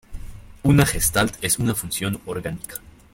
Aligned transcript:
Una 0.63 0.87
Gestalt 0.87 1.35
es 1.43 1.59
una 1.59 1.75
función 1.75 2.19
orgánica. 2.25 2.77